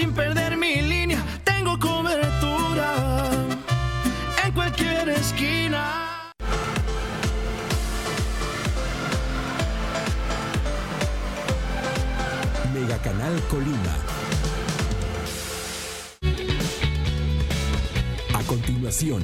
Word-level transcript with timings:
sin 0.00 0.12
perder 0.14 0.56
mi 0.56 0.80
línea, 0.80 1.22
tengo 1.44 1.78
cobertura 1.78 2.88
en 4.42 4.52
cualquier 4.52 5.10
esquina. 5.10 6.32
Mega 12.72 12.96
Canal 13.02 13.42
Colima. 13.50 13.94
A 18.32 18.42
continuación, 18.44 19.22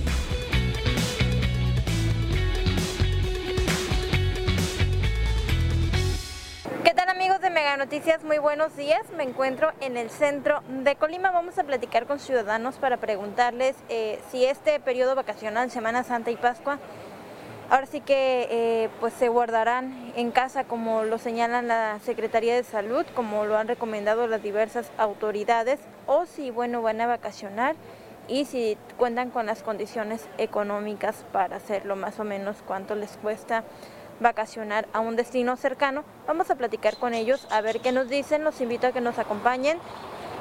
Noticias? 7.77 8.25
Muy 8.25 8.39
buenos 8.39 8.75
días. 8.75 9.03
Me 9.19 9.23
encuentro 9.23 9.71
en 9.81 9.99
el 9.99 10.09
centro 10.09 10.63
de 10.67 10.97
Colima. 10.97 11.31
Vamos 11.31 11.59
a 11.59 11.65
platicar 11.65 12.07
con 12.07 12.19
ciudadanos 12.19 12.77
para 12.77 12.97
preguntarles 12.97 13.77
eh, 13.91 14.19
si 14.31 14.47
este 14.47 14.81
periodo 14.81 15.15
vacacional, 15.15 15.71
Semana 15.71 16.03
Santa 16.03 16.31
y 16.31 16.37
Pascua, 16.37 16.79
ahora 17.69 17.85
sí 17.85 18.01
que 18.01 18.49
eh, 18.51 18.89
pues 18.99 19.13
se 19.13 19.29
guardarán 19.29 20.11
en 20.17 20.31
casa 20.31 20.65
como 20.65 21.05
lo 21.05 21.19
señalan 21.19 21.69
la 21.69 21.99
Secretaría 22.01 22.55
de 22.55 22.65
Salud, 22.65 23.05
como 23.15 23.45
lo 23.45 23.59
han 23.59 23.69
recomendado 23.69 24.27
las 24.27 24.43
diversas 24.43 24.91
autoridades, 24.97 25.79
o 26.07 26.25
si 26.25 26.51
bueno 26.51 26.81
van 26.81 27.03
a 27.03 27.07
vacacionar 27.07 27.77
y 28.27 28.47
si 28.47 28.79
cuentan 28.97 29.31
con 29.31 29.45
las 29.45 29.63
condiciones 29.63 30.27
económicas 30.39 31.27
para 31.31 31.57
hacerlo, 31.57 31.95
más 31.95 32.19
o 32.21 32.25
menos 32.25 32.57
cuánto 32.67 32.95
les 32.95 33.19
cuesta 33.19 33.65
vacacionar 34.21 34.87
a 34.93 35.01
un 35.01 35.17
destino 35.17 35.57
cercano. 35.57 36.05
Vamos 36.27 36.51
a 36.51 36.55
platicar 36.55 36.97
con 36.97 37.15
ellos 37.15 37.47
a 37.51 37.61
ver 37.61 37.81
qué 37.81 37.93
nos 37.93 38.09
dicen. 38.09 38.45
Los 38.45 38.61
invito 38.61 38.87
a 38.87 38.93
que 38.93 39.01
nos 39.01 39.19
acompañen 39.19 39.79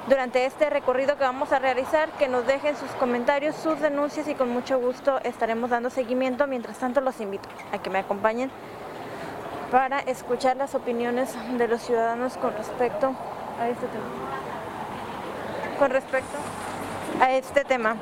durante 0.07 0.45
este 0.45 0.69
recorrido 0.69 1.17
que 1.17 1.23
vamos 1.23 1.51
a 1.51 1.59
realizar, 1.59 2.09
que 2.13 2.27
nos 2.27 2.45
dejen 2.45 2.75
sus 2.75 2.91
comentarios, 2.91 3.55
sus 3.55 3.79
denuncias 3.79 4.27
y 4.27 4.35
con 4.35 4.49
mucho 4.49 4.79
gusto 4.79 5.19
estaremos 5.23 5.69
dando 5.69 5.89
seguimiento. 5.89 6.47
Mientras 6.47 6.77
tanto, 6.77 7.01
los 7.01 7.19
invito 7.19 7.49
a 7.71 7.79
que 7.79 7.89
me 7.89 7.99
acompañen 7.99 8.51
para 9.71 9.99
escuchar 9.99 10.57
las 10.57 10.75
opiniones 10.75 11.35
de 11.57 11.67
los 11.67 11.81
ciudadanos 11.81 12.37
con 12.37 12.53
respecto 12.55 13.13
a 13.59 13.67
este 13.67 13.87
tema. 13.87 14.05
Con 15.79 15.89
respecto 15.91 16.37
a 17.19 17.31
este 17.31 17.65
tema. 17.65 17.95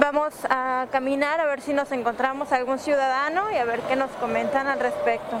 Vamos 0.00 0.32
a 0.48 0.86
caminar 0.90 1.40
a 1.40 1.44
ver 1.44 1.60
si 1.60 1.74
nos 1.74 1.92
encontramos 1.92 2.52
algún 2.52 2.78
ciudadano 2.78 3.50
y 3.50 3.58
a 3.58 3.66
ver 3.66 3.80
qué 3.80 3.96
nos 3.96 4.10
comentan 4.12 4.66
al 4.66 4.80
respecto. 4.80 5.36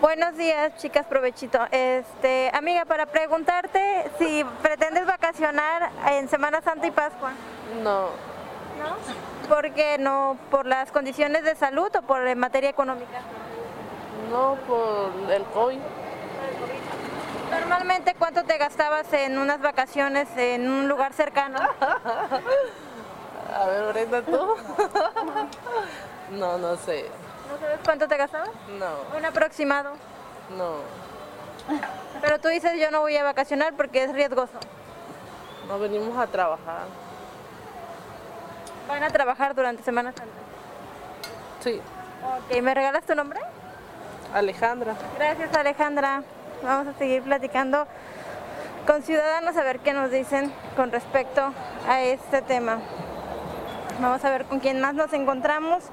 Buenos 0.00 0.36
días, 0.36 0.76
chicas, 0.76 1.04
provechito. 1.06 1.58
Este, 1.72 2.48
amiga, 2.54 2.84
para 2.84 3.06
preguntarte 3.06 4.08
si 4.20 4.44
pretendes 4.62 5.04
vacacionar 5.04 5.90
en 6.12 6.28
Semana 6.28 6.62
Santa 6.62 6.86
y 6.86 6.92
Pascua. 6.92 7.32
No, 7.82 8.02
¿No? 8.78 9.48
¿Por 9.48 9.72
qué 9.72 9.98
no? 9.98 10.38
¿Por 10.52 10.64
las 10.64 10.92
condiciones 10.92 11.42
de 11.42 11.56
salud 11.56 11.90
o 11.96 12.02
por 12.02 12.24
en 12.24 12.38
materia 12.38 12.70
económica? 12.70 13.18
no 14.30 14.56
por 14.66 15.10
el 15.32 15.42
COVID. 15.44 15.78
Normalmente, 17.68 18.14
¿cuánto 18.18 18.44
te 18.44 18.56
gastabas 18.56 19.12
en 19.12 19.38
unas 19.38 19.60
vacaciones 19.60 20.28
en 20.36 20.68
un 20.70 20.88
lugar 20.88 21.12
cercano? 21.12 21.58
A 23.54 23.66
ver, 23.66 23.92
Brenda, 23.92 24.22
tú. 24.22 24.54
no, 26.30 26.58
no 26.58 26.76
sé. 26.76 27.06
¿No 27.50 27.58
sabes 27.58 27.78
cuánto 27.84 28.08
te 28.08 28.16
gastabas? 28.16 28.50
No, 28.78 29.16
Un 29.18 29.24
aproximado. 29.24 29.92
no. 30.56 30.76
Pero 32.22 32.38
tú 32.40 32.48
dices 32.48 32.72
yo 32.80 32.90
no 32.90 33.00
voy 33.00 33.16
a 33.18 33.22
vacacionar 33.24 33.74
porque 33.74 34.04
es 34.04 34.12
riesgoso. 34.12 34.58
No 35.68 35.78
venimos 35.78 36.16
a 36.18 36.26
trabajar. 36.26 36.86
Van 38.88 39.02
a 39.02 39.10
trabajar 39.10 39.54
durante 39.54 39.82
Semana 39.82 40.12
Santa. 40.12 40.32
Sí, 41.60 41.80
Ok, 42.50 42.60
¿me 42.62 42.72
regalas 42.74 43.04
tu 43.04 43.14
nombre? 43.14 43.38
Alejandra. 44.34 44.94
Gracias 45.18 45.54
Alejandra. 45.54 46.22
Vamos 46.62 46.88
a 46.88 46.98
seguir 46.98 47.22
platicando 47.22 47.86
con 48.86 49.02
ciudadanos 49.02 49.56
a 49.56 49.62
ver 49.62 49.78
qué 49.78 49.92
nos 49.92 50.10
dicen 50.10 50.52
con 50.76 50.90
respecto 50.90 51.52
a 51.86 52.02
este 52.02 52.42
tema. 52.42 52.78
Vamos 54.00 54.24
a 54.24 54.30
ver 54.30 54.44
con 54.44 54.58
quién 54.58 54.80
más 54.80 54.94
nos 54.94 55.12
encontramos. 55.12 55.84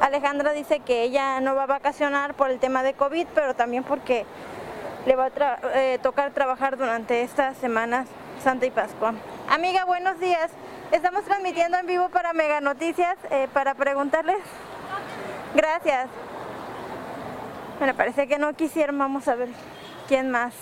Alejandra 0.00 0.52
dice 0.52 0.80
que 0.80 1.02
ella 1.02 1.40
no 1.40 1.54
va 1.54 1.64
a 1.64 1.66
vacacionar 1.66 2.34
por 2.34 2.50
el 2.50 2.60
tema 2.60 2.82
de 2.82 2.94
COVID, 2.94 3.26
pero 3.34 3.54
también 3.54 3.82
porque 3.82 4.24
le 5.06 5.16
va 5.16 5.26
a 5.26 5.58
eh, 5.74 5.98
tocar 6.00 6.30
trabajar 6.30 6.76
durante 6.76 7.22
estas 7.22 7.56
semanas 7.56 8.06
Santa 8.42 8.66
y 8.66 8.70
Pascua. 8.70 9.14
Amiga, 9.48 9.84
buenos 9.84 10.20
días. 10.20 10.50
Estamos 10.92 11.24
transmitiendo 11.24 11.76
en 11.78 11.86
vivo 11.86 12.08
para 12.10 12.32
Mega 12.32 12.60
Noticias 12.60 13.16
eh, 13.30 13.48
para 13.52 13.74
preguntarles. 13.74 14.38
Gracias. 15.56 16.06
Me 17.80 17.94
parece 17.94 18.28
que 18.28 18.38
no 18.38 18.52
quisieron. 18.54 18.96
Vamos 18.98 19.26
a 19.26 19.34
ver 19.34 19.48
quién 20.08 20.30
más 20.30 20.52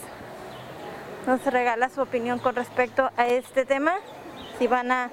nos 1.26 1.44
regala 1.44 1.88
su 1.88 2.00
opinión 2.02 2.38
con 2.38 2.54
respecto 2.56 3.10
a 3.16 3.26
este 3.26 3.64
tema. 3.64 3.94
Si 4.58 4.66
van 4.66 4.90
a 4.90 5.10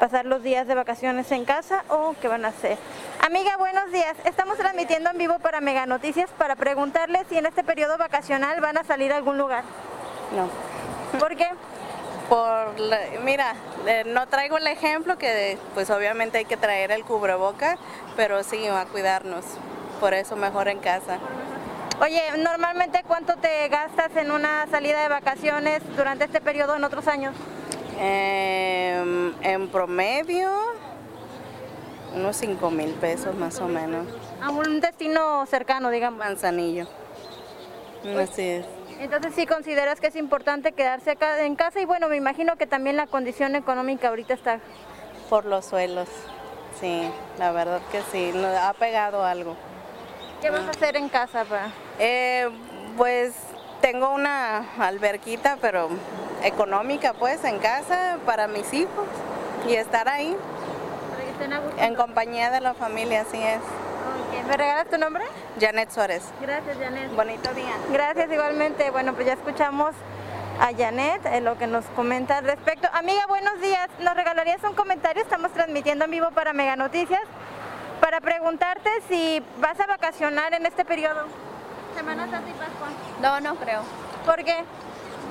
pasar 0.00 0.26
los 0.26 0.42
días 0.42 0.66
de 0.66 0.74
vacaciones 0.74 1.30
en 1.32 1.44
casa 1.44 1.84
o 1.88 2.14
qué 2.20 2.28
van 2.28 2.44
a 2.44 2.48
hacer. 2.48 2.76
Amiga, 3.24 3.56
buenos 3.56 3.90
días. 3.92 4.14
Estamos 4.24 4.56
transmitiendo 4.58 5.10
en 5.10 5.18
vivo 5.18 5.38
para 5.38 5.60
Mega 5.60 5.86
Noticias 5.86 6.30
para 6.36 6.54
preguntarle 6.56 7.24
si 7.28 7.38
en 7.38 7.46
este 7.46 7.64
periodo 7.64 7.96
vacacional 7.96 8.60
van 8.60 8.76
a 8.78 8.84
salir 8.84 9.12
a 9.12 9.16
algún 9.16 9.38
lugar. 9.38 9.64
No. 10.36 10.48
¿Por 11.18 11.34
qué? 11.36 11.48
Por 12.28 12.78
la- 12.80 12.98
mira, 13.22 13.54
eh, 13.86 14.02
no 14.04 14.26
traigo 14.26 14.58
el 14.58 14.66
ejemplo 14.66 15.16
que 15.16 15.58
pues 15.74 15.90
obviamente 15.90 16.38
hay 16.38 16.44
que 16.44 16.56
traer 16.56 16.90
el 16.90 17.04
cubreboca, 17.04 17.78
pero 18.16 18.42
sí 18.42 18.66
a 18.66 18.84
cuidarnos. 18.86 19.44
Por 20.00 20.12
eso 20.12 20.36
mejor 20.36 20.68
en 20.68 20.80
casa. 20.80 21.18
Oye, 21.98 22.22
normalmente 22.36 23.02
cuánto 23.06 23.36
te 23.36 23.68
gastas 23.68 24.14
en 24.16 24.30
una 24.30 24.66
salida 24.66 25.02
de 25.02 25.08
vacaciones 25.08 25.80
durante 25.96 26.24
este 26.24 26.42
periodo 26.42 26.76
en 26.76 26.84
otros 26.84 27.08
años? 27.08 27.34
Em, 27.98 29.32
en 29.42 29.68
promedio, 29.68 30.50
unos 32.14 32.36
5 32.36 32.70
mil 32.70 32.90
pesos 32.92 33.34
más 33.34 33.58
o 33.60 33.68
menos. 33.68 34.06
A 34.42 34.50
un 34.50 34.80
destino 34.80 35.46
cercano, 35.46 35.88
digamos. 35.88 36.18
Manzanillo. 36.18 36.86
Así 38.20 38.42
es. 38.42 38.66
Entonces 39.00 39.34
sí 39.34 39.46
consideras 39.46 39.98
que 39.98 40.08
es 40.08 40.16
importante 40.16 40.72
quedarse 40.72 41.12
acá 41.12 41.42
en 41.44 41.56
casa 41.56 41.80
y 41.80 41.86
bueno, 41.86 42.08
me 42.08 42.16
imagino 42.16 42.56
que 42.56 42.66
también 42.66 42.96
la 42.96 43.06
condición 43.06 43.56
económica 43.56 44.08
ahorita 44.08 44.34
está. 44.34 44.60
Por 45.30 45.46
los 45.46 45.64
suelos. 45.64 46.08
Sí, 46.78 47.10
la 47.38 47.52
verdad 47.52 47.80
que 47.90 48.02
sí, 48.12 48.32
nos 48.34 48.54
ha 48.54 48.74
pegado 48.74 49.24
algo. 49.24 49.56
¿Qué 50.42 50.50
vas 50.50 50.66
a 50.66 50.70
hacer 50.70 50.96
en 50.96 51.08
casa 51.08 51.44
para? 51.44 51.70
Eh, 51.98 52.48
pues 52.96 53.32
tengo 53.80 54.10
una 54.10 54.64
alberquita, 54.78 55.58
pero 55.60 55.88
económica, 56.42 57.14
pues, 57.14 57.42
en 57.44 57.58
casa 57.58 58.18
para 58.26 58.48
mis 58.48 58.72
hijos 58.72 59.06
y 59.68 59.74
estar 59.74 60.08
ahí 60.08 60.36
en 61.78 61.94
compañía 61.94 62.50
de 62.50 62.60
la 62.60 62.74
familia, 62.74 63.22
así 63.22 63.42
es. 63.42 63.60
¿Me 64.46 64.56
regalas 64.56 64.88
tu 64.88 64.96
nombre? 64.96 65.24
Janet 65.60 65.90
Suárez. 65.90 66.22
Gracias, 66.40 66.76
Janet. 66.78 67.14
Bonito 67.14 67.52
día. 67.54 67.72
Gracias 67.90 68.30
igualmente. 68.30 68.90
Bueno, 68.90 69.12
pues 69.14 69.26
ya 69.26 69.32
escuchamos 69.32 69.92
a 70.60 70.72
Janet 70.76 71.26
eh, 71.26 71.40
lo 71.40 71.58
que 71.58 71.66
nos 71.66 71.84
comenta 71.96 72.38
al 72.38 72.44
respecto. 72.44 72.88
Amiga, 72.92 73.26
buenos 73.28 73.60
días. 73.60 73.88
¿Nos 74.00 74.14
regalarías 74.14 74.62
un 74.62 74.74
comentario? 74.74 75.22
Estamos 75.22 75.52
transmitiendo 75.52 76.04
en 76.04 76.10
vivo 76.12 76.30
para 76.30 76.52
Mega 76.52 76.76
Noticias 76.76 77.22
para 78.00 78.20
preguntarte 78.20 78.88
si 79.08 79.42
vas 79.60 79.80
a 79.80 79.86
vacacionar 79.86 80.54
en 80.54 80.64
este 80.64 80.84
periodo. 80.84 81.26
Semana 81.96 82.28
Santa 82.30 82.50
y 82.50 82.52
Pascua? 82.52 82.88
No, 83.20 83.40
no 83.40 83.56
creo, 83.56 83.82
¿Por 84.24 84.44
qué? 84.44 84.64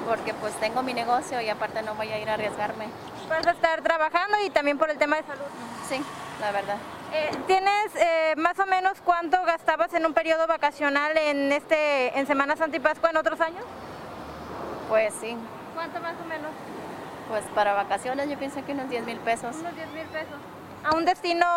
porque 0.07 0.33
pues 0.35 0.53
tengo 0.59 0.83
mi 0.83 0.94
negocio 0.94 1.41
y 1.41 1.50
aparte 1.50 1.81
no 1.81 1.95
voy 1.95 2.12
a 2.12 2.19
ir 2.19 2.29
a 2.29 2.33
arriesgarme. 2.35 2.88
Vas 3.27 3.47
a 3.47 3.51
estar 3.51 3.81
trabajando 3.81 4.38
y 4.45 4.51
también 4.51 4.77
por 4.77 4.89
el 4.91 4.97
tema 5.00 5.15
de 5.15 5.23
salud. 5.23 5.45
Sí, 5.89 6.00
la 6.39 6.51
verdad. 6.51 6.77
Eh, 7.12 7.31
¿Tienes 7.47 7.95
eh, 7.95 8.35
más 8.38 8.59
o 8.59 8.65
menos 8.67 9.00
cuánto 9.03 9.41
gastabas 9.45 9.91
en 9.95 10.06
un 10.06 10.13
periodo 10.13 10.45
vacacional 10.47 11.17
en 11.17 11.51
este 11.51 12.17
en 12.19 12.27
Semana 12.27 12.56
Santa 12.56 12.77
y 12.77 12.79
Pascua 12.79 13.09
en 13.09 13.17
otros 13.17 13.41
años? 13.41 13.63
Pues 14.89 15.12
sí, 15.19 15.35
¿Cuánto 15.73 16.00
más 16.01 16.13
o 16.23 16.27
menos? 16.27 16.51
pues 17.29 17.44
para 17.56 17.73
vacaciones 17.73 18.29
yo 18.29 18.38
pienso 18.38 18.63
que 18.63 18.73
unos 18.73 18.88
10 18.89 19.06
mil 19.06 19.17
pesos. 19.19 19.56
Unos 19.56 19.75
10 19.75 19.88
mil 19.89 20.06
pesos. 20.07 20.35
¿A 20.83 20.95
un 20.95 21.06
destino 21.06 21.47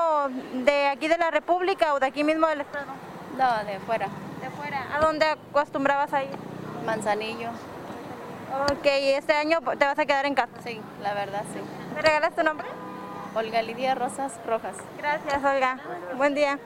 de 0.65 0.87
aquí 0.89 1.07
de 1.09 1.19
la 1.19 1.31
República 1.31 1.93
o 1.93 2.01
de 2.01 2.07
aquí 2.07 2.25
mismo 2.25 2.47
del 2.47 2.63
Estado? 2.63 2.87
No, 3.37 3.65
de 3.71 3.79
fuera. 3.81 4.09
De 4.49 4.57
fuera. 4.57 4.87
¿A 4.95 5.01
dónde 5.01 5.27
acostumbrabas 5.27 6.13
a 6.13 6.23
ir? 6.23 6.31
Manzanillo. 6.87 7.51
Ok, 8.71 8.87
¿y 8.87 9.11
este 9.11 9.35
año 9.35 9.61
te 9.61 9.85
vas 9.85 9.99
a 9.99 10.07
quedar 10.07 10.25
en 10.27 10.35
casa? 10.35 10.53
Sí, 10.65 10.81
la 11.03 11.13
verdad 11.15 11.43
sí. 11.53 11.61
¿Me 11.95 12.01
regalas 12.01 12.35
tu 12.35 12.43
nombre? 12.43 12.67
Olga 13.35 13.61
Lidia 13.63 13.95
Rosas 13.95 14.33
Rojas. 14.47 14.77
Gracias, 14.97 15.45
Olga. 15.45 15.79
Buen 16.17 16.35
día. 16.35 16.59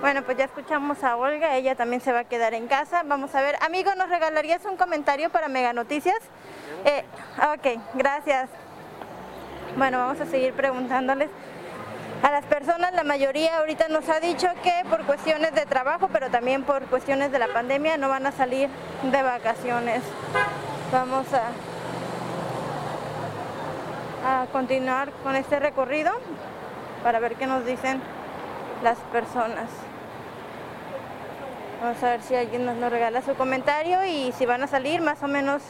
Bueno, 0.00 0.22
pues 0.22 0.36
ya 0.38 0.44
escuchamos 0.44 1.02
a 1.04 1.16
Olga, 1.16 1.56
ella 1.56 1.74
también 1.74 2.00
se 2.00 2.12
va 2.12 2.20
a 2.20 2.24
quedar 2.24 2.54
en 2.54 2.68
casa. 2.68 3.02
Vamos 3.04 3.34
a 3.34 3.40
ver, 3.40 3.56
amigo, 3.62 3.94
¿nos 3.96 4.08
regalarías 4.08 4.64
un 4.64 4.76
comentario 4.76 5.30
para 5.30 5.48
Mega 5.48 5.72
Noticias? 5.72 6.18
Eh, 6.84 7.04
ok, 7.38 7.80
gracias. 7.94 8.48
Bueno, 9.76 9.98
vamos 9.98 10.20
a 10.20 10.26
seguir 10.26 10.52
preguntándoles 10.52 11.30
a 12.22 12.30
las 12.30 12.44
personas. 12.44 12.92
La 12.94 13.04
mayoría 13.04 13.58
ahorita 13.58 13.88
nos 13.88 14.08
ha 14.08 14.20
dicho 14.20 14.46
que 14.62 14.72
por 14.88 15.04
cuestiones 15.04 15.52
de 15.54 15.66
trabajo, 15.66 16.08
pero 16.12 16.30
también 16.30 16.62
por 16.62 16.84
cuestiones 16.84 17.32
de 17.32 17.38
la 17.38 17.48
pandemia, 17.48 17.96
no 17.96 18.08
van 18.08 18.26
a 18.26 18.32
salir 18.32 18.68
de 19.02 19.22
vacaciones. 19.22 20.02
Vamos 20.92 21.26
a, 24.24 24.42
a 24.42 24.46
continuar 24.46 25.10
con 25.22 25.36
este 25.36 25.58
recorrido 25.58 26.12
para 27.02 27.18
ver 27.18 27.34
qué 27.34 27.46
nos 27.46 27.64
dicen 27.66 28.00
las 28.82 28.98
personas. 29.12 29.68
Vamos 31.82 32.02
a 32.02 32.10
ver 32.10 32.22
si 32.22 32.36
alguien 32.36 32.64
nos, 32.64 32.76
nos 32.76 32.92
regala 32.92 33.22
su 33.22 33.34
comentario 33.34 34.04
y 34.04 34.32
si 34.32 34.46
van 34.46 34.62
a 34.62 34.68
salir 34.68 35.00
más 35.00 35.20
o 35.22 35.28
menos 35.28 35.62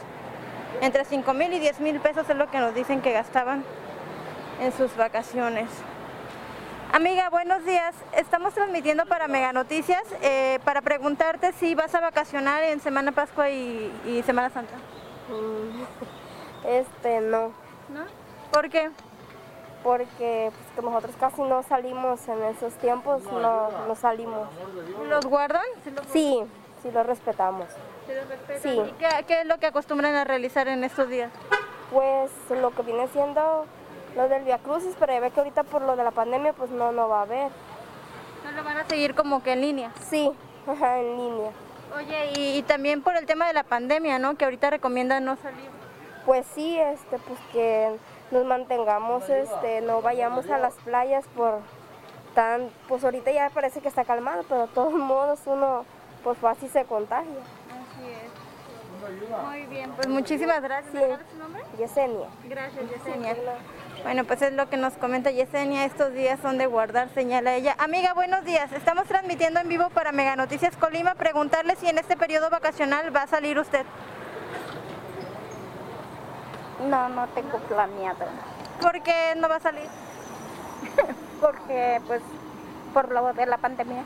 entre 0.81 1.05
5 1.05 1.33
mil 1.33 1.53
y 1.53 1.59
10 1.59 1.79
mil 1.79 1.99
pesos 1.99 2.29
es 2.29 2.35
lo 2.35 2.51
que 2.51 2.59
nos 2.59 2.75
dicen 2.75 3.01
que 3.01 3.11
gastaban 3.11 3.63
en 4.61 4.71
sus 4.73 4.95
vacaciones. 4.95 5.69
Amiga, 6.93 7.27
buenos 7.31 7.65
días. 7.65 7.95
Estamos 8.15 8.53
transmitiendo 8.53 9.07
para 9.07 9.27
Mega 9.27 9.51
Noticias 9.51 10.03
eh, 10.21 10.59
para 10.63 10.79
preguntarte 10.83 11.51
si 11.53 11.73
vas 11.73 11.95
a 11.95 11.99
vacacionar 11.99 12.61
en 12.61 12.79
Semana 12.81 13.11
Pascua 13.11 13.49
y, 13.49 13.91
y 14.05 14.21
Semana 14.21 14.51
Santa. 14.51 14.75
Este, 16.67 17.19
no, 17.21 17.47
¿No? 17.89 18.05
¿Por 18.51 18.69
qué? 18.69 18.91
porque 19.83 20.51
pues, 20.53 20.75
que 20.75 20.81
nosotros 20.83 21.15
casi 21.19 21.41
no 21.41 21.63
salimos 21.63 22.25
en 22.27 22.43
esos 22.43 22.73
tiempos, 22.75 23.23
no, 23.23 23.69
no 23.87 23.95
salimos. 23.95 24.47
¿Los 25.09 25.25
guardan? 25.25 25.63
¿Sí 25.83 25.91
Sí, 26.13 26.43
sí 26.83 26.91
lo 26.91 27.01
respetamos. 27.01 27.65
sí 28.05 28.13
los 28.13 28.29
respetan? 28.29 28.61
Sí. 28.61 28.79
¿Y 28.79 28.91
qué, 28.99 29.25
qué 29.25 29.41
es 29.41 29.47
lo 29.47 29.57
que 29.57 29.65
acostumbran 29.65 30.13
a 30.13 30.25
realizar 30.25 30.67
en 30.67 30.83
estos 30.83 31.09
días? 31.09 31.31
Pues 31.91 32.29
lo 32.61 32.69
que 32.69 32.83
viene 32.83 33.07
siendo 33.07 33.65
lo 34.15 34.27
del 34.29 34.43
Via 34.43 34.57
Crucis, 34.59 34.95
pero 34.99 35.13
ya 35.13 35.19
ve 35.19 35.31
que 35.31 35.39
ahorita 35.39 35.63
por 35.63 35.81
lo 35.81 35.95
de 35.95 36.03
la 36.03 36.11
pandemia 36.11 36.53
pues 36.53 36.69
no, 36.71 36.91
no 36.91 37.09
va 37.09 37.19
a 37.19 37.21
haber. 37.23 37.49
¿No 38.45 38.51
lo 38.51 38.63
van 38.63 38.77
a 38.77 38.85
seguir 38.85 39.15
como 39.15 39.41
que 39.43 39.53
en 39.53 39.61
línea? 39.61 39.91
Sí, 40.09 40.31
en 40.67 41.17
línea. 41.17 41.51
Oye, 41.97 42.31
y, 42.35 42.57
y 42.57 42.63
también 42.63 43.01
por 43.03 43.15
el 43.15 43.25
tema 43.25 43.47
de 43.47 43.53
la 43.53 43.63
pandemia, 43.63 44.17
¿no? 44.19 44.35
Que 44.35 44.45
ahorita 44.45 44.69
recomiendan 44.69 45.25
no 45.25 45.35
salir. 45.37 45.69
Pues 46.25 46.45
sí, 46.55 46.79
este, 46.79 47.17
pues 47.19 47.39
que 47.51 47.95
nos 48.31 48.45
mantengamos, 48.45 49.29
este, 49.29 49.81
no 49.81 50.01
vayamos 50.01 50.49
a 50.49 50.57
las 50.57 50.73
playas 50.75 51.25
por 51.35 51.59
tan, 52.33 52.69
pues 52.87 53.03
ahorita 53.03 53.31
ya 53.31 53.49
parece 53.51 53.81
que 53.81 53.89
está 53.89 54.05
calmado, 54.05 54.43
pero 54.49 54.61
de 54.61 54.67
todos 54.73 54.93
modos 54.93 55.41
uno 55.45 55.85
pues 56.23 56.37
fácil 56.37 56.69
se 56.69 56.85
contagia. 56.85 57.29
Así 57.29 58.09
es. 58.09 59.41
Muy 59.45 59.65
bien, 59.65 59.91
pues 59.91 60.07
muchísimas 60.07 60.61
gracias. 60.61 60.93
¿Me 60.93 60.99
Sí. 61.01 61.05
regalas 61.05 61.27
tu 61.27 61.37
nombre? 61.37 61.63
Yesenia. 61.77 62.27
Gracias, 62.45 62.89
Yesenia. 62.89 63.35
Bueno, 64.03 64.25
pues 64.25 64.41
es 64.41 64.51
lo 64.51 64.69
que 64.69 64.75
nos 64.75 64.93
comenta 64.95 65.31
Yesenia. 65.31 65.85
Estos 65.85 66.13
días 66.13 66.37
son 66.41 66.57
de 66.57 66.65
guardar, 66.65 67.07
señala 67.13 67.53
ella. 67.53 67.73
Amiga, 67.79 68.13
buenos 68.13 68.43
días. 68.43 68.69
Estamos 68.73 69.05
transmitiendo 69.05 69.61
en 69.61 69.69
vivo 69.69 69.89
para 69.91 70.11
Mega 70.11 70.35
Noticias 70.35 70.75
Colima. 70.75 71.15
Preguntarle 71.15 71.77
si 71.77 71.87
en 71.87 71.97
este 71.97 72.17
periodo 72.17 72.49
vacacional 72.49 73.15
va 73.15 73.23
a 73.23 73.27
salir 73.27 73.57
usted. 73.57 73.85
No, 76.89 77.07
no 77.07 77.27
tengo 77.29 77.57
planeado, 77.59 78.25
¿Por 78.81 79.01
qué 79.03 79.35
no 79.37 79.47
va 79.47 79.55
a 79.55 79.59
salir? 79.61 79.87
porque 81.41 82.01
pues 82.05 82.21
por 82.93 83.09
lo 83.09 83.31
de 83.31 83.45
la 83.45 83.57
pandemia. 83.57 84.03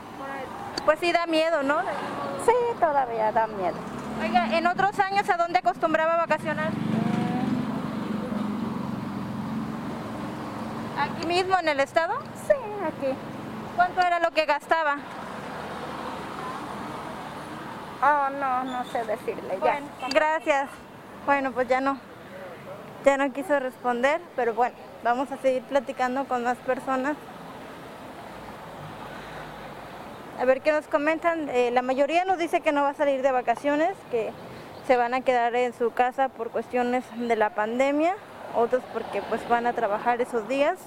Pues 0.84 1.00
sí 1.00 1.10
da 1.10 1.26
miedo, 1.26 1.64
¿no? 1.64 1.80
Sí, 2.46 2.52
todavía 2.78 3.32
da 3.32 3.48
miedo. 3.48 3.76
Oiga, 4.22 4.56
en 4.56 4.66
otros 4.68 4.96
años, 5.00 5.28
¿a 5.28 5.36
dónde 5.36 5.58
acostumbraba 5.58 6.14
a 6.14 6.18
vacacionar? 6.18 6.70
¿Aquí 10.98 11.26
mismo 11.26 11.56
en 11.58 11.68
el 11.68 11.80
estado? 11.80 12.14
Sí, 12.46 12.54
aquí. 12.84 13.14
¿Cuánto 13.76 14.00
era 14.00 14.18
lo 14.18 14.32
que 14.32 14.44
gastaba? 14.46 14.96
Oh, 18.02 18.30
no, 18.30 18.64
no 18.64 18.84
sé 18.86 19.04
decirle 19.04 19.58
ya. 19.62 19.80
Gracias. 20.12 20.68
Bueno, 21.24 21.52
pues 21.52 21.68
ya 21.68 21.80
no, 21.80 21.98
ya 23.04 23.16
no 23.16 23.32
quiso 23.32 23.58
responder, 23.60 24.20
pero 24.34 24.54
bueno, 24.54 24.74
vamos 25.04 25.30
a 25.30 25.36
seguir 25.38 25.62
platicando 25.62 26.24
con 26.24 26.42
más 26.42 26.58
personas. 26.58 27.16
A 30.40 30.44
ver 30.44 30.62
qué 30.62 30.72
nos 30.72 30.86
comentan. 30.86 31.48
Eh, 31.48 31.70
la 31.72 31.82
mayoría 31.82 32.24
nos 32.24 32.38
dice 32.38 32.60
que 32.60 32.72
no 32.72 32.82
va 32.82 32.90
a 32.90 32.94
salir 32.94 33.22
de 33.22 33.32
vacaciones, 33.32 33.94
que 34.10 34.32
se 34.86 34.96
van 34.96 35.14
a 35.14 35.20
quedar 35.20 35.54
en 35.54 35.74
su 35.74 35.92
casa 35.92 36.28
por 36.28 36.50
cuestiones 36.50 37.04
de 37.16 37.36
la 37.36 37.50
pandemia, 37.50 38.14
otros 38.54 38.82
porque 38.92 39.22
pues 39.22 39.46
van 39.48 39.66
a 39.66 39.72
trabajar 39.72 40.20
esos 40.20 40.48
días. 40.48 40.78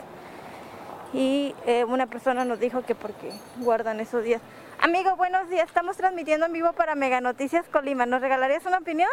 Y 1.13 1.55
eh, 1.65 1.83
una 1.83 2.07
persona 2.07 2.45
nos 2.45 2.59
dijo 2.59 2.83
que 2.83 2.95
porque 2.95 3.31
guardan 3.57 3.99
esos 3.99 4.23
días. 4.23 4.41
Amigo, 4.79 5.15
buenos 5.15 5.49
días. 5.49 5.67
Estamos 5.67 5.97
transmitiendo 5.97 6.45
en 6.45 6.53
vivo 6.53 6.71
para 6.73 6.95
Mega 6.95 7.19
Noticias 7.21 7.65
Colima. 7.67 8.05
¿Nos 8.05 8.21
regalarías 8.21 8.65
una 8.65 8.77
opinión? 8.77 9.09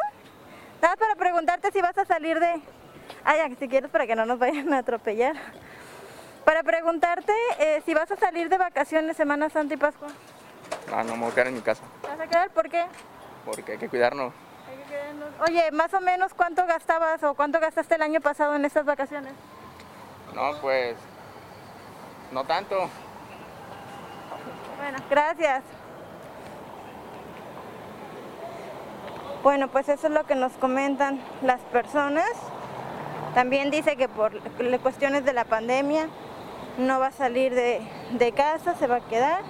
Nada 0.80 0.96
para 0.96 1.16
preguntarte 1.16 1.72
si 1.72 1.80
vas 1.80 1.98
a 1.98 2.04
salir 2.04 2.38
de... 2.38 2.60
Ah, 3.24 3.36
ya, 3.36 3.48
si 3.56 3.68
quieres 3.68 3.90
para 3.90 4.06
que 4.06 4.14
no 4.14 4.24
nos 4.26 4.38
vayan 4.38 4.72
a 4.72 4.78
atropellar. 4.78 5.34
Para 6.44 6.62
preguntarte 6.62 7.32
eh, 7.58 7.82
si 7.84 7.94
vas 7.94 8.10
a 8.10 8.16
salir 8.16 8.48
de 8.48 8.58
vacaciones 8.58 9.16
Semana 9.16 9.50
Santa 9.50 9.74
y 9.74 9.76
Pascua. 9.76 10.08
Ah, 10.92 11.02
no 11.02 11.14
me 11.16 11.22
voy 11.22 11.32
a 11.32 11.34
quedar 11.34 11.46
en 11.48 11.54
mi 11.54 11.60
casa, 11.60 11.82
¿Te 12.00 12.08
vas 12.08 12.20
a 12.20 12.26
quedar? 12.26 12.50
¿Por 12.50 12.68
qué? 12.70 12.84
porque 13.44 13.72
hay 13.72 13.78
que 13.78 13.88
cuidarnos. 13.88 14.32
Oye, 15.46 15.70
más 15.72 15.92
o 15.94 16.00
menos 16.00 16.34
cuánto 16.34 16.66
gastabas 16.66 17.22
o 17.22 17.34
cuánto 17.34 17.60
gastaste 17.60 17.94
el 17.94 18.02
año 18.02 18.20
pasado 18.20 18.54
en 18.54 18.64
estas 18.64 18.84
vacaciones. 18.84 19.32
No, 20.34 20.52
pues, 20.60 20.96
no 22.32 22.44
tanto. 22.44 22.88
Bueno, 24.76 24.98
gracias. 25.08 25.62
Bueno, 29.42 29.68
pues 29.68 29.88
eso 29.88 30.08
es 30.08 30.12
lo 30.12 30.24
que 30.26 30.34
nos 30.34 30.52
comentan 30.54 31.20
las 31.42 31.60
personas. 31.60 32.30
También 33.34 33.70
dice 33.70 33.96
que 33.96 34.08
por 34.08 34.40
cuestiones 34.80 35.24
de 35.24 35.32
la 35.32 35.44
pandemia 35.44 36.08
no 36.78 36.98
va 36.98 37.08
a 37.08 37.12
salir 37.12 37.54
de, 37.54 37.80
de 38.12 38.32
casa, 38.32 38.74
se 38.74 38.86
va 38.86 38.96
a 38.96 39.00
quedar. 39.00 39.42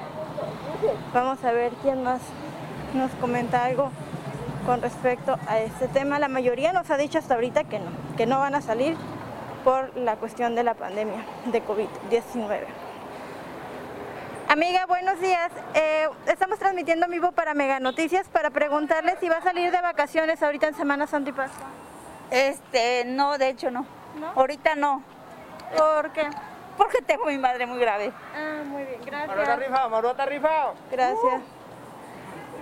Vamos 1.14 1.42
a 1.44 1.52
ver 1.52 1.72
quién 1.82 2.02
más 2.02 2.20
nos 2.94 3.10
comenta 3.12 3.64
algo 3.64 3.90
con 4.68 4.82
respecto 4.82 5.38
a 5.48 5.60
este 5.60 5.88
tema. 5.88 6.18
La 6.18 6.28
mayoría 6.28 6.74
nos 6.74 6.90
ha 6.90 6.98
dicho 6.98 7.18
hasta 7.18 7.32
ahorita 7.32 7.64
que 7.64 7.78
no, 7.78 7.86
que 8.18 8.26
no 8.26 8.38
van 8.38 8.54
a 8.54 8.60
salir 8.60 8.98
por 9.64 9.96
la 9.96 10.16
cuestión 10.16 10.54
de 10.54 10.62
la 10.62 10.74
pandemia 10.74 11.24
de 11.46 11.64
COVID-19. 11.64 12.66
Amiga, 14.46 14.84
buenos 14.84 15.18
días. 15.20 15.50
Eh, 15.72 16.06
estamos 16.26 16.58
transmitiendo 16.58 17.06
en 17.06 17.12
vivo 17.12 17.32
para 17.32 17.54
Mega 17.54 17.80
Noticias 17.80 18.28
para 18.28 18.50
preguntarle 18.50 19.16
si 19.20 19.30
va 19.30 19.36
a 19.36 19.42
salir 19.42 19.72
de 19.72 19.80
vacaciones 19.80 20.42
ahorita 20.42 20.68
en 20.68 20.74
Semana 20.74 21.06
Santa 21.06 21.30
y 21.30 21.32
Pascua. 21.32 21.66
Este, 22.30 23.06
no, 23.06 23.38
de 23.38 23.48
hecho 23.48 23.70
no. 23.70 23.86
¿No? 24.20 24.32
Ahorita 24.36 24.74
no, 24.74 25.02
¿Por 25.78 26.10
qué? 26.10 26.28
porque 26.76 27.00
tengo 27.00 27.24
mi 27.24 27.38
madre 27.38 27.64
muy 27.64 27.78
grave. 27.78 28.12
Ah, 28.36 28.62
muy 28.66 28.82
bien, 28.84 29.00
gracias. 29.02 29.58
rifado, 29.60 29.88
Maru 29.88 30.10
está 30.10 30.26
rifado. 30.26 30.74
Gracias. 30.90 31.40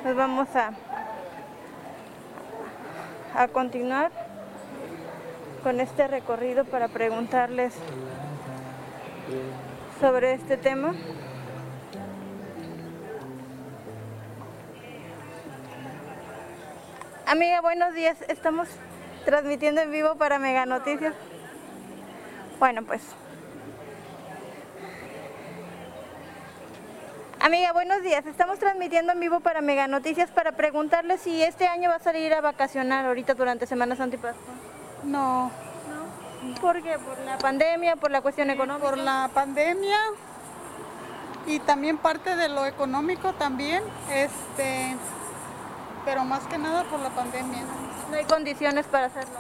Pues 0.05 0.15
vamos 0.15 0.47
a, 0.55 0.71
a 3.37 3.49
continuar 3.49 4.11
con 5.62 5.81
este 5.81 6.09
recorrido 6.09 6.64
para 6.64 6.88
preguntarles 6.88 7.75
sobre 10.00 10.33
este 10.33 10.57
tema. 10.57 10.95
Amiga, 17.26 17.61
buenos 17.61 17.93
días. 17.95 18.16
Estamos 18.28 18.69
transmitiendo 19.25 19.83
en 19.83 19.90
vivo 19.90 20.14
para 20.14 20.38
Mega 20.38 20.64
Noticias. 20.64 21.14
Bueno, 22.59 22.85
pues. 22.85 23.02
Amiga, 27.47 27.73
buenos 27.73 28.03
días. 28.03 28.26
Estamos 28.26 28.59
transmitiendo 28.59 29.12
en 29.12 29.21
vivo 29.21 29.38
para 29.38 29.61
Mega 29.61 29.87
Noticias 29.87 30.33
para 30.33 30.50
preguntarle 30.50 31.17
si 31.17 31.45
este 31.45 31.69
año 31.69 31.88
va 31.88 31.95
a 31.95 32.00
salir 32.00 32.35
a 32.35 32.41
vacacionar 32.41 33.07
ahorita 33.07 33.35
durante 33.35 33.69
Semana 33.69 33.95
Santa 33.95 34.17
y 34.17 34.19
Pascua. 34.19 34.53
No. 35.05 35.53
¿Por 36.61 36.83
qué? 36.83 36.99
¿Por 36.99 37.17
la 37.21 37.38
pandemia? 37.38 37.95
¿Por 37.95 38.11
la 38.11 38.21
cuestión 38.21 38.50
económica? 38.50 38.88
Por 38.88 38.99
la 38.99 39.31
pandemia 39.33 39.97
y 41.47 41.61
también 41.61 41.99
parte 41.99 42.35
de 42.35 42.49
lo 42.49 42.67
económico 42.67 43.33
también, 43.35 43.81
este, 44.12 44.97
pero 46.05 46.25
más 46.25 46.45
que 46.49 46.59
nada 46.59 46.83
por 46.91 46.99
la 46.99 47.11
pandemia. 47.11 47.62
¿No 48.11 48.17
hay 48.17 48.25
condiciones 48.25 48.87
para 48.87 49.07
hacerlo? 49.07 49.38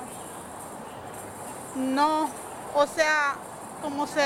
No, 1.74 2.30
o 2.72 2.86
sea, 2.86 3.34
como 3.82 4.06
se 4.06 4.20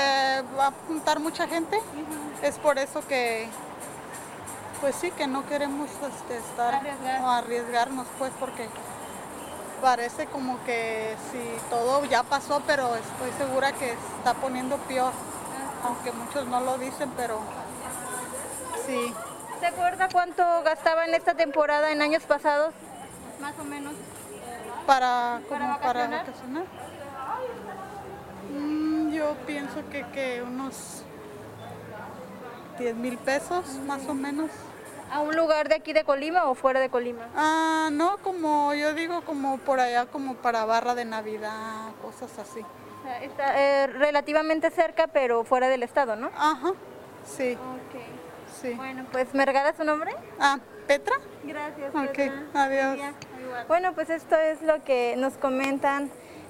va 0.55 0.67
a 0.67 0.73
juntar 0.87 1.19
mucha 1.19 1.47
gente, 1.47 1.79
es 2.43 2.57
por 2.59 2.77
eso 2.77 3.05
que, 3.07 3.47
pues 4.81 4.95
sí, 4.95 5.11
que 5.11 5.27
no 5.27 5.45
queremos 5.45 5.89
este, 5.89 6.37
estar 6.37 6.81
o 7.23 7.29
arriesgarnos, 7.29 8.07
pues, 8.17 8.31
porque 8.39 8.67
parece 9.81 10.25
como 10.25 10.61
que 10.63 11.15
si 11.31 11.69
todo 11.69 12.03
ya 12.05 12.23
pasó, 12.23 12.61
pero 12.65 12.95
estoy 12.95 13.31
segura 13.37 13.71
que 13.73 13.91
está 14.17 14.33
poniendo 14.33 14.77
peor, 14.77 15.13
aunque 15.83 16.11
muchos 16.11 16.47
no 16.47 16.61
lo 16.61 16.77
dicen, 16.79 17.11
pero 17.15 17.39
sí. 18.85 19.13
¿Se 19.59 19.67
acuerda 19.67 20.09
cuánto 20.11 20.43
gastaba 20.63 21.05
en 21.05 21.13
esta 21.13 21.35
temporada 21.35 21.91
en 21.91 22.01
años 22.01 22.23
pasados? 22.23 22.73
Más 23.39 23.53
o 23.59 23.63
menos. 23.63 23.93
Para, 24.87 25.41
como 25.47 25.59
¿Para 25.59 25.79
para 25.79 25.99
vacacionar? 26.01 26.25
vacacionar. 26.25 26.63
Mm, 28.51 29.11
yo 29.11 29.35
pienso 29.45 29.87
que, 29.91 30.05
que 30.07 30.41
unos 30.41 31.03
10 32.79 32.95
mil 32.95 33.17
pesos, 33.19 33.63
más 33.85 34.07
o 34.07 34.15
menos. 34.15 34.49
¿A 35.11 35.19
un 35.19 35.35
lugar 35.35 35.67
de 35.67 35.75
aquí 35.75 35.91
de 35.91 36.05
Colima 36.05 36.45
o 36.45 36.55
fuera 36.55 36.79
de 36.79 36.89
Colima? 36.89 37.27
Ah, 37.35 37.89
no, 37.91 38.17
como 38.19 38.73
yo 38.73 38.93
digo, 38.93 39.21
como 39.23 39.57
por 39.57 39.81
allá, 39.81 40.05
como 40.05 40.35
para 40.35 40.63
barra 40.63 40.95
de 40.95 41.03
Navidad, 41.03 41.91
cosas 42.01 42.39
así. 42.39 42.61
O 42.61 43.03
sea, 43.03 43.21
Está 43.21 43.61
eh, 43.61 43.87
relativamente 43.87 44.71
cerca, 44.71 45.07
pero 45.07 45.43
fuera 45.43 45.67
del 45.67 45.83
estado, 45.83 46.15
¿no? 46.15 46.31
Ajá, 46.37 46.71
sí. 47.25 47.57
Sí. 48.61 48.73
Bueno, 48.75 49.05
pues 49.11 49.33
¿me 49.33 49.45
regala 49.45 49.73
su 49.75 49.83
nombre? 49.83 50.13
Ah, 50.39 50.59
Petra. 50.87 51.15
Gracias. 51.43 51.93
Ok, 51.93 52.11
Petra. 52.15 52.43
adiós. 52.53 52.99
Bueno, 53.67 53.93
pues 53.93 54.09
esto 54.09 54.35
es 54.35 54.61
lo 54.61 54.81
que 54.83 55.15
nos 55.17 55.33
comentan 55.33 56.09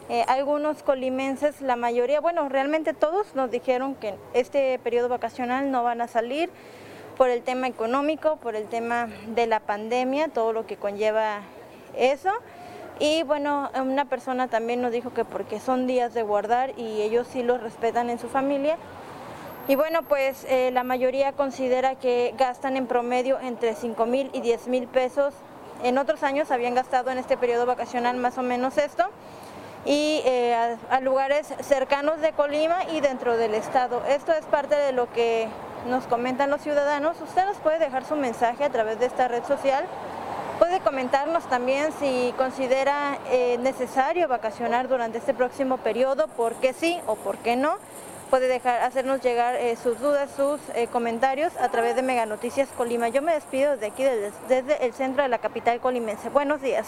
eh, 0.10 0.24
algunos 0.28 0.84
colimenses, 0.84 1.62
la 1.62 1.78
mayoría, 1.78 2.20
bueno, 2.20 2.48
realmente 2.50 2.94
todos 2.94 3.34
nos 3.34 3.50
dijeron 3.50 3.96
que 3.96 4.16
este 4.34 4.78
periodo 4.80 5.10
vacacional 5.10 5.72
no 5.72 5.84
van 5.84 6.02
a 6.02 6.08
salir 6.08 6.50
por 7.22 7.30
el 7.30 7.44
tema 7.44 7.68
económico, 7.68 8.38
por 8.38 8.56
el 8.56 8.66
tema 8.66 9.08
de 9.28 9.46
la 9.46 9.60
pandemia, 9.60 10.30
todo 10.30 10.54
lo 10.54 10.66
que 10.66 10.78
conlleva 10.78 11.42
eso. 11.96 12.32
Y 12.98 13.22
bueno, 13.22 13.70
una 13.76 14.06
persona 14.06 14.48
también 14.48 14.82
nos 14.82 14.92
dijo 14.92 15.14
que 15.14 15.24
porque 15.24 15.60
son 15.60 15.86
días 15.86 16.16
de 16.16 16.24
guardar 16.24 16.74
y 16.80 17.04
ellos 17.04 17.28
sí 17.32 17.44
los 17.44 17.62
respetan 17.62 18.10
en 18.10 18.18
su 18.18 18.28
familia. 18.28 18.76
Y 19.68 19.76
bueno, 19.76 20.02
pues 20.02 20.48
eh, 20.50 20.72
la 20.74 20.84
mayoría 20.84 21.32
considera 21.34 21.94
que 21.94 22.34
gastan 22.40 22.76
en 22.76 22.88
promedio 22.88 23.40
entre 23.40 23.76
5 23.76 24.04
mil 24.08 24.32
y 24.34 24.42
10 24.42 24.68
mil 24.70 24.88
pesos. 24.88 25.36
En 25.84 26.00
otros 26.00 26.24
años 26.24 26.50
habían 26.50 26.74
gastado 26.74 27.12
en 27.12 27.20
este 27.20 27.38
periodo 27.38 27.68
vacacional 27.68 28.18
más 28.18 28.40
o 28.40 28.42
menos 28.42 28.80
esto. 28.80 29.04
Y 29.86 30.24
eh, 30.26 30.56
a, 30.56 30.96
a 30.96 31.00
lugares 31.02 31.54
cercanos 31.60 32.20
de 32.20 32.32
Colima 32.32 32.78
y 32.92 33.00
dentro 33.00 33.38
del 33.38 33.54
estado. 33.54 34.02
Esto 34.10 34.34
es 34.34 34.44
parte 34.46 34.76
de 34.76 34.92
lo 34.92 35.14
que 35.14 35.50
nos 35.88 36.06
comentan 36.06 36.50
los 36.50 36.62
ciudadanos. 36.62 37.20
Usted 37.22 37.46
nos 37.46 37.58
puede 37.58 37.80
dejar 37.80 38.06
su 38.06 38.16
mensaje 38.16 38.64
a 38.64 38.70
través 38.70 39.00
de 39.00 39.06
esta 39.06 39.28
red 39.28 39.44
social. 39.44 39.86
Puede 40.60 40.80
comentarnos 40.80 41.44
también 41.46 41.92
si 42.00 42.34
considera 42.38 43.18
eh, 43.32 43.58
necesario 43.60 44.28
vacacionar 44.28 44.88
durante 44.88 45.18
este 45.18 45.34
próximo 45.34 45.78
periodo, 45.78 46.28
por 46.28 46.54
qué 46.56 46.74
sí 46.74 47.00
o 47.08 47.16
por 47.16 47.38
qué 47.40 47.56
no. 47.56 47.78
Puede 48.30 48.48
dejar, 48.48 48.82
hacernos 48.82 49.22
llegar 49.22 49.56
eh, 49.56 49.76
sus 49.76 50.00
dudas, 50.00 50.30
sus 50.36 50.62
eh, 50.76 50.88
comentarios 50.88 51.52
a 51.60 51.70
través 51.70 51.96
de 51.96 52.04
Mega 52.04 52.26
Noticias 52.26 52.70
Colima. 52.78 53.10
Yo 53.10 53.22
me 53.22 53.34
despido 53.34 53.72
desde 53.72 53.88
aquí, 53.88 54.04
desde 54.48 54.86
el 54.86 54.94
centro 54.94 55.24
de 55.24 55.30
la 55.30 55.40
capital 55.40 55.80
colimense. 55.80 56.30
Buenos 56.30 56.62
días. 56.62 56.88